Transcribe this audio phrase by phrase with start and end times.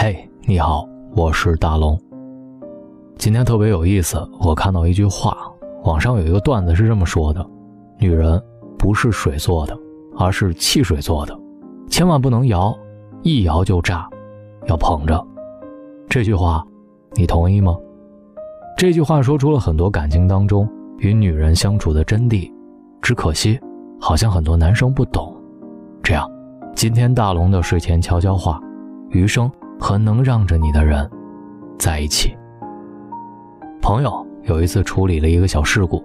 [0.00, 2.00] 嘿，你好，我是大龙。
[3.16, 5.36] 今天特别有意思，我看到一句话，
[5.82, 7.44] 网上有一个段子是这么说的：
[7.98, 8.40] 女人
[8.78, 9.76] 不是水做的，
[10.16, 11.36] 而是汽水做的，
[11.88, 12.72] 千万不能摇，
[13.24, 14.08] 一摇就炸，
[14.68, 15.20] 要捧着。
[16.08, 16.64] 这句话，
[17.14, 17.76] 你同意吗？
[18.76, 20.68] 这句话说出了很多感情当中
[20.98, 22.48] 与女人相处的真谛，
[23.02, 23.58] 只可惜，
[23.98, 25.36] 好像很多男生不懂。
[26.04, 26.30] 这样，
[26.76, 28.60] 今天大龙的睡前悄悄话，
[29.10, 31.08] 余生和能让着你的人
[31.78, 32.36] 在一起。
[33.80, 36.04] 朋友有一次处理了一个小事故，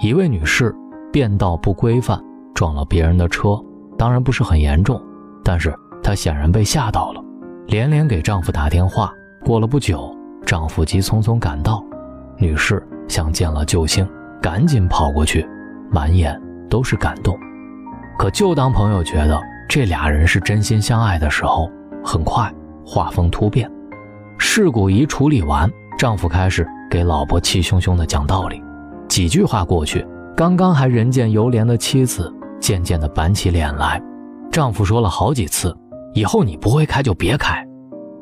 [0.00, 0.74] 一位女士
[1.12, 2.22] 变道不规范
[2.54, 3.58] 撞了别人的车，
[3.96, 5.00] 当然不是很严重，
[5.42, 7.22] 但是她显然被吓到了，
[7.66, 9.12] 连连给丈夫打电话。
[9.44, 10.14] 过了不久，
[10.44, 11.82] 丈夫急匆匆赶到，
[12.36, 14.06] 女士像见了救星，
[14.42, 15.48] 赶紧跑过去，
[15.90, 17.38] 满眼都是感动。
[18.18, 21.70] 可就当朋友觉得这俩人是真心相爱的时候，
[22.04, 22.52] 很快
[22.88, 23.70] 画风突变。
[24.38, 28.62] 事故一处理完，丈夫开始给老婆气汹汹地讲道理。
[29.06, 34.02] 几句话过去，刚刚还人见犹怜的妻子渐渐地板起脸来。
[34.50, 35.76] 丈夫说了好几次
[36.14, 37.62] ：“以后你不会开就别开。”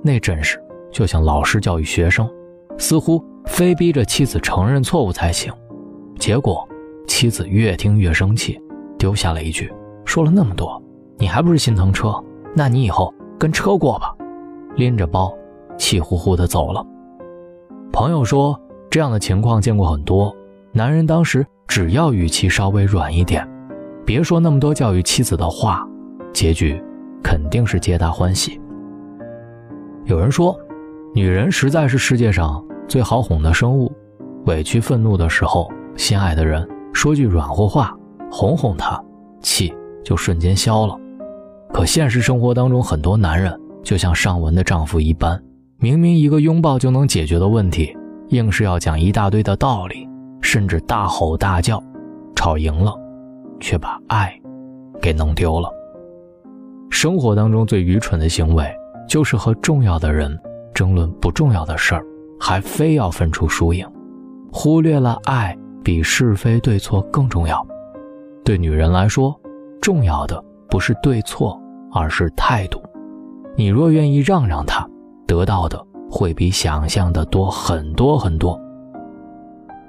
[0.03, 2.29] 那阵势就像老师教育学生，
[2.77, 5.53] 似乎非逼着妻子承认错误才行。
[6.19, 6.69] 结果
[7.07, 8.61] 妻子越听越生气，
[8.99, 9.73] 丢下了一句。
[10.05, 10.83] 说了那么多，
[11.19, 12.13] 你还不是心疼车？
[12.57, 14.13] 那你以后跟车过吧。
[14.77, 15.33] 拎着包，
[15.77, 16.85] 气呼呼地走了。
[17.93, 18.59] 朋友说，
[18.91, 20.35] 这样的情况见过很多。
[20.73, 23.49] 男人当时只要语气稍微软一点，
[24.05, 25.87] 别说那么多教育妻子的话，
[26.33, 26.81] 结局
[27.23, 28.61] 肯定是皆大欢喜。
[30.05, 30.55] 有人说，
[31.15, 33.91] 女人实在是世界上最好哄的生物。
[34.45, 37.97] 委屈愤怒的时候，心爱的人说句软和话，
[38.31, 39.03] 哄哄她，
[39.41, 39.75] 气。
[40.05, 40.97] 就瞬间消了，
[41.75, 43.53] 可现实生活当中，很多男人
[43.87, 45.41] 就像上文的丈夫一般，
[45.79, 47.97] 明明一个拥抱就能解决的问题，
[48.31, 50.09] 硬是要讲一大堆的道理，
[50.43, 51.81] 甚至大吼大叫，
[52.35, 52.93] 吵赢了，
[53.61, 54.37] 却把爱
[55.01, 55.71] 给弄丢了。
[56.91, 58.69] 生活当中最愚蠢的行为，
[59.09, 60.37] 就是和重要的人
[60.75, 62.05] 争论不重要的事儿，
[62.41, 63.87] 还非要分出输赢，
[64.51, 67.65] 忽略了爱比是非对错更重要。
[68.45, 69.33] 对女人来说。
[69.81, 71.57] 重要的不是对错，
[71.93, 72.83] 而是态度。
[73.59, 74.87] 你若愿意让让他，
[75.27, 78.61] 得到的会比想象的多很多很多。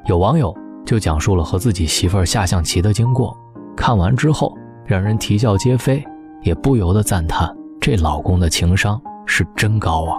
[0.06, 0.56] 有网友
[0.86, 3.38] 就讲述了和自己媳妇儿下象棋的经过，
[3.76, 4.56] 看完之后
[4.86, 6.02] 让人啼笑皆非，
[6.42, 10.18] 也不由得赞叹这老公的情商是真高啊。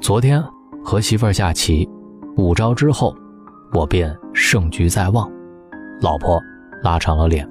[0.00, 0.42] 昨天
[0.84, 1.88] 和媳妇儿下棋，
[2.36, 3.14] 五招之后，
[3.72, 5.30] 我便胜局在望。
[6.00, 6.40] 老婆
[6.82, 7.48] 拉长了脸，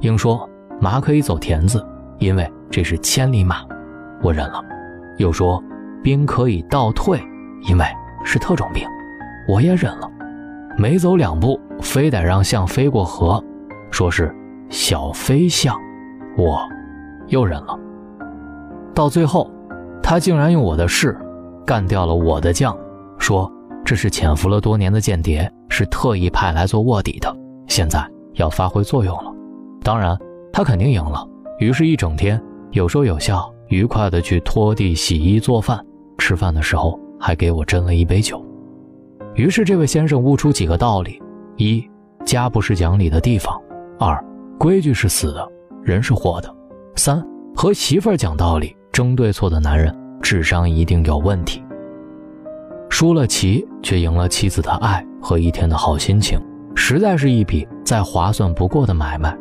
[0.00, 0.48] 应说。
[0.80, 1.86] 马可以走田字，
[2.18, 3.58] 因为这是千里马，
[4.22, 4.62] 我忍了。
[5.18, 5.62] 又说
[6.02, 7.20] 兵可以倒退，
[7.68, 7.84] 因为
[8.24, 8.86] 是特种兵，
[9.46, 10.10] 我也忍了。
[10.78, 13.42] 没走两步，非得让象飞过河，
[13.90, 14.34] 说是
[14.70, 15.76] 小飞象，
[16.36, 16.60] 我
[17.28, 17.78] 又忍了。
[18.94, 19.50] 到最后，
[20.02, 21.18] 他竟然用我的士
[21.66, 22.76] 干掉了我的将，
[23.18, 23.50] 说
[23.84, 27.34] 这是潜伏了多年的间谍，是特意派来做卧底的，
[27.68, 28.02] 现在
[28.34, 29.32] 要发挥作用了。
[29.82, 30.16] 当然。
[30.54, 31.26] 他肯定赢了，
[31.60, 32.38] 于是，一整天
[32.72, 35.82] 有说有笑，愉快的去拖地、洗衣、做饭，
[36.18, 38.44] 吃饭的时候还给我斟了一杯酒。
[39.34, 41.18] 于是，这位先生悟出几个道理：
[41.56, 41.82] 一，
[42.22, 43.58] 家不是讲理的地方；
[43.98, 44.22] 二，
[44.58, 45.48] 规矩是死的，
[45.82, 46.54] 人是活的；
[46.96, 51.64] 三，和媳妇儿讲道理、争对错的男人，智商一定有问题。
[52.90, 56.38] 输了棋，却赢了妻子的爱和一天的好心情，
[56.74, 59.34] 实在是一笔再划算不过的买卖。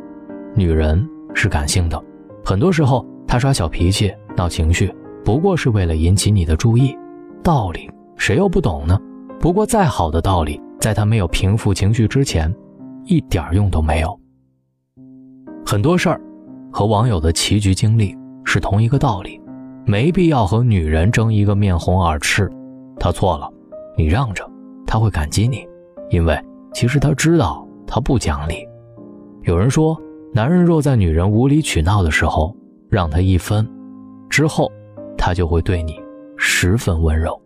[0.56, 2.02] 女人是感性的，
[2.46, 4.94] 很多时候他耍小脾气、闹情绪，
[5.24, 6.94] 不过是为了引起你的注意。
[7.42, 9.00] 道理谁又不懂呢？
[9.40, 12.54] 不过再好的道理，在他没有平复情绪之前，
[13.06, 14.20] 一点用都没有。
[15.66, 16.20] 很多事儿
[16.74, 18.14] 和网友的棋局经历
[18.44, 19.40] 是同一个道理，
[19.86, 22.52] 没必要和女人争一个面红耳赤。
[23.00, 23.50] 她错了，
[23.98, 24.46] 你让着，
[24.86, 25.66] 她会感激你，
[26.10, 26.38] 因为
[26.74, 28.68] 其实她知道她不讲理。
[29.44, 29.98] 有人说。
[30.34, 32.56] 男人若在女人无理取闹的时候
[32.92, 33.66] 让她一分，
[34.30, 34.70] 之后，
[35.18, 35.98] 他就会对你
[36.38, 37.42] 十分温柔。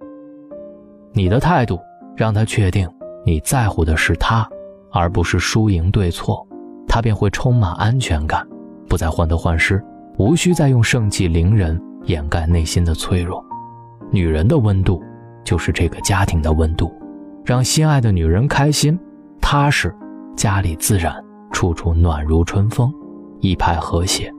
[1.13, 1.79] 你的态度
[2.17, 2.89] 让他确定
[3.23, 4.49] 你在乎的是他，
[4.91, 6.45] 而不是输赢对错，
[6.87, 8.43] 他便会充满安全感，
[8.89, 9.79] 不再患得患失，
[10.17, 13.45] 无需再用盛气凌人掩盖内心的脆弱。
[14.11, 14.99] 女人的温度，
[15.43, 16.91] 就是这个家庭的温度，
[17.45, 18.99] 让心爱的女人开心、
[19.39, 19.95] 踏实，
[20.35, 21.23] 家里自然。
[21.51, 22.93] 处处暖如春风，
[23.39, 24.29] 一派和谐。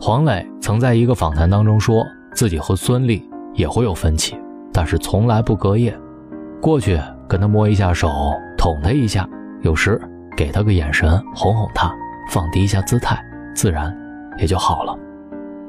[0.00, 3.22] 黄磊曾在一个访谈当中说，自己和孙俪
[3.54, 4.38] 也会有分歧，
[4.72, 5.98] 但是从来不隔夜。
[6.60, 8.08] 过去跟他摸一下手，
[8.58, 9.28] 捅他一下，
[9.62, 10.00] 有时
[10.36, 11.92] 给他个眼神，哄哄他，
[12.30, 13.18] 放低一下姿态，
[13.54, 13.94] 自然
[14.38, 14.96] 也就好了。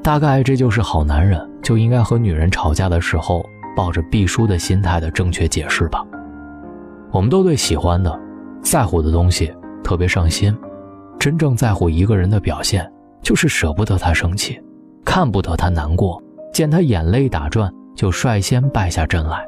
[0.04, 3.44] 大概这就是好男人就应该和女人吵架的时候
[3.76, 6.06] 抱着必输的心态的正确解释吧。
[7.12, 8.18] 我们都对喜欢的、
[8.62, 9.54] 在乎的东西
[9.84, 10.56] 特别上心，
[11.18, 12.90] 真正在乎一个人的表现，
[13.22, 14.60] 就是舍不得他生气，
[15.06, 16.22] 看不得他难过，
[16.54, 19.46] 见他眼泪打转就率先败下阵来。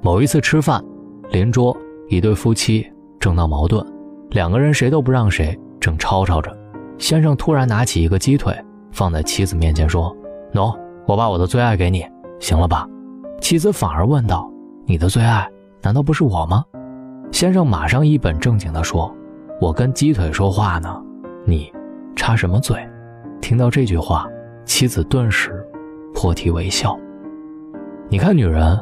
[0.00, 0.82] 某一次吃饭，
[1.30, 1.76] 邻桌
[2.08, 2.86] 一对夫妻
[3.18, 3.84] 正闹矛盾，
[4.30, 6.56] 两个人谁都不让谁，正吵吵着。
[6.98, 8.56] 先生突然拿起一个鸡腿，
[8.92, 10.14] 放在妻子面前说
[10.54, 10.76] ：“喏，
[11.06, 12.04] 我把我的最爱给你，
[12.40, 12.86] 行了吧？”
[13.40, 14.50] 妻子反而问道
[14.86, 15.48] ：“你的最爱
[15.82, 16.64] 难道不是我吗？”
[17.30, 19.14] 先生马上一本正经地说
[19.60, 21.00] ：“我跟鸡腿说话呢，
[21.44, 21.70] 你
[22.18, 22.76] 插什么嘴？”
[23.40, 24.28] 听到这句话，
[24.66, 25.64] 妻子顿时
[26.12, 26.98] 破涕为笑。
[28.10, 28.78] 你看，女人。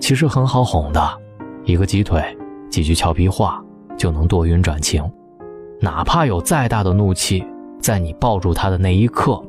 [0.00, 1.00] 其实很好哄的，
[1.64, 2.22] 一个鸡腿，
[2.68, 3.64] 几句俏皮话
[3.96, 5.02] 就能多云转晴。
[5.80, 7.42] 哪怕有再大的怒气，
[7.80, 9.40] 在你抱住她的那一刻，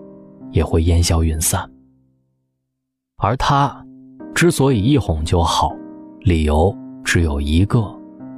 [0.52, 1.70] 也会烟消云散。
[3.18, 3.86] 而他
[4.34, 5.76] 之所以一哄就好，
[6.22, 6.74] 理由
[7.04, 7.84] 只有一个：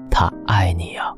[0.09, 1.13] 他爱你啊。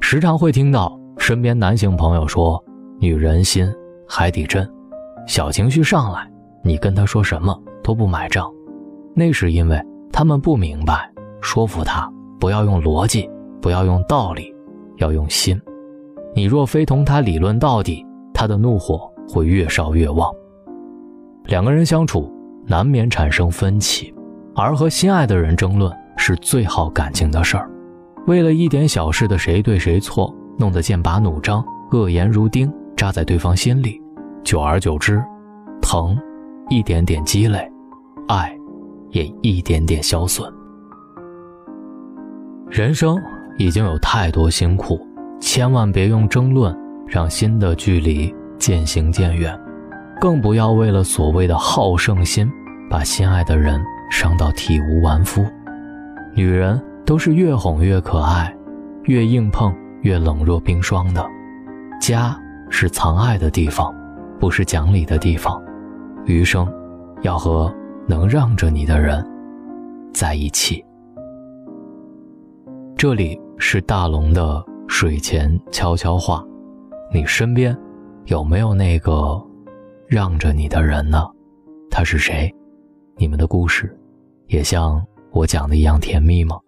[0.00, 2.60] 时常会听到身边男性朋友说
[3.02, 3.68] ：“女人心
[4.06, 4.64] 海底针，
[5.26, 6.24] 小情绪上来，
[6.62, 8.48] 你跟他说什么都不买账。”
[9.12, 9.76] 那是因为
[10.12, 11.10] 他们不明白，
[11.40, 12.08] 说服他
[12.38, 13.28] 不要用逻辑，
[13.60, 14.54] 不要用道理，
[14.98, 15.60] 要用心。
[16.32, 20.32] 你若非同他理论到底，他的怒火会越烧越旺。
[21.46, 22.32] 两个人相处
[22.68, 24.14] 难免产生分歧，
[24.54, 27.68] 而和心爱的人争论是最耗感情的事儿。
[28.28, 32.72] 为了一点小事的谁对谁错，弄得剑拔弩张，恶言如钉
[33.02, 34.00] 扎在对方心里，
[34.44, 35.20] 久而久之，
[35.80, 36.16] 疼
[36.70, 37.68] 一点点积累，
[38.28, 38.56] 爱。
[39.10, 40.48] 也一点点消损。
[42.70, 43.20] 人生
[43.58, 45.04] 已经有太多辛苦，
[45.40, 46.72] 千万别用争论
[47.04, 49.58] 让心的距离渐行渐远，
[50.20, 52.48] 更不要为了所谓的好胜心，
[52.88, 55.44] 把心爱的人伤到体无完肤。
[56.36, 58.56] 女人都是越哄越可爱，
[59.06, 61.26] 越硬碰越冷若冰霜的。
[62.00, 62.34] 家
[62.74, 63.94] 是藏爱的地方，
[64.40, 65.62] 不是讲理的地方。
[66.24, 66.66] 余生，
[67.20, 67.72] 要和。
[68.08, 69.24] 能让着你的人，
[70.12, 70.84] 在一起。
[72.96, 76.44] 这里是大龙的睡前悄悄话，
[77.12, 77.78] 你身边
[78.24, 79.40] 有没有那个
[80.08, 81.24] 让着你的人呢？
[81.92, 82.52] 他是谁？
[83.16, 83.96] 你们的故事
[84.48, 86.58] 也像我讲的一样甜蜜吗？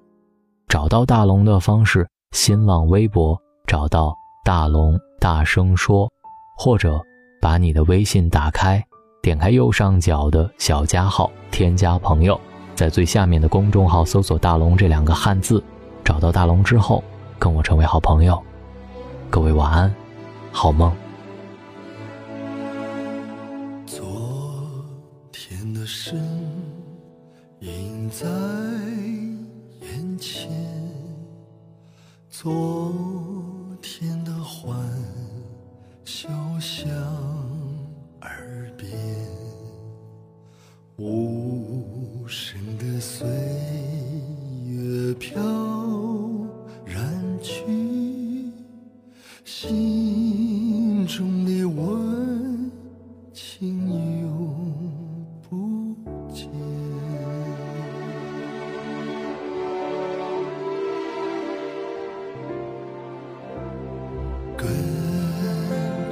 [0.69, 3.37] 找到大龙的方式：新浪微博
[3.67, 4.15] 找到
[4.45, 6.07] 大龙大声说，
[6.55, 7.03] 或者
[7.41, 8.85] 把你的微信打开。
[9.23, 12.39] 点开右上角的小加号，添加朋友，
[12.75, 15.65] 在最下面的公众号搜索“大龙”这两个汉字，
[16.05, 17.03] 找到大龙之后，
[17.39, 18.39] 跟我成为好朋友。
[19.31, 19.95] 各位晚安，
[20.53, 20.95] 好梦。
[23.87, 24.07] 昨
[25.33, 26.23] 天的身
[27.61, 28.29] 影在
[29.81, 30.51] 眼前，
[32.29, 32.93] 昨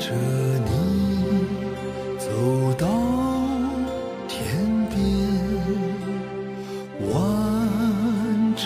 [0.03, 0.09] 着
[0.65, 0.71] 你
[2.19, 2.27] 走
[2.77, 2.89] 到
[4.27, 4.37] 天
[4.91, 4.99] 边，
[7.13, 7.15] 挽
[8.57, 8.65] 着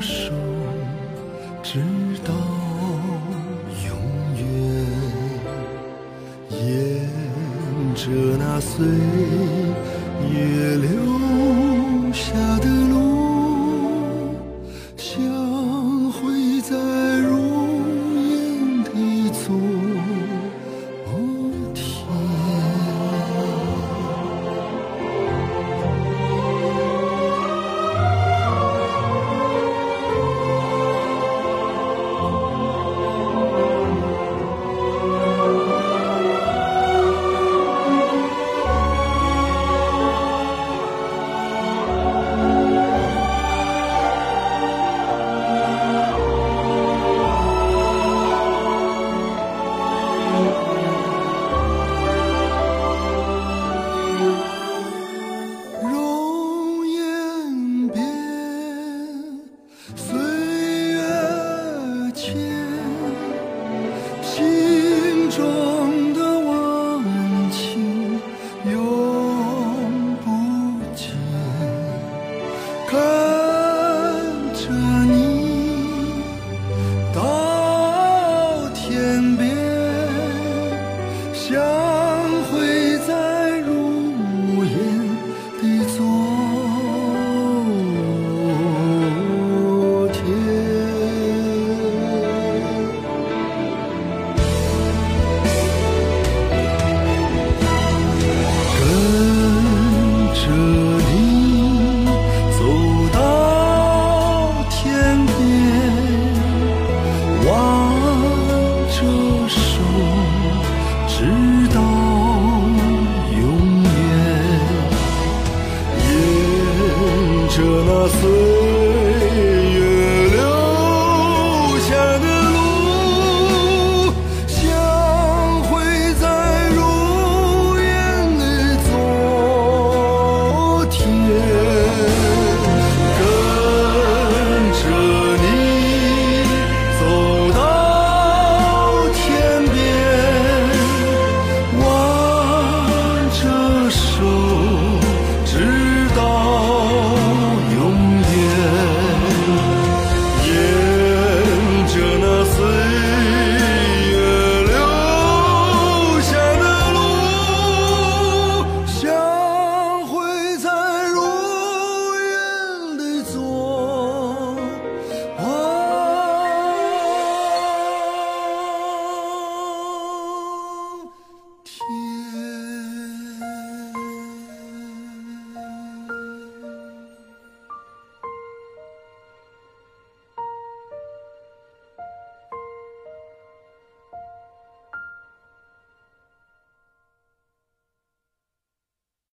[0.00, 0.32] 手。
[1.62, 1.80] 直
[2.24, 2.32] 到
[3.84, 3.92] 永
[4.38, 4.40] 远，
[6.50, 6.58] 沿
[7.94, 8.00] 着
[8.38, 8.86] 那岁
[10.32, 13.17] 月留下的路。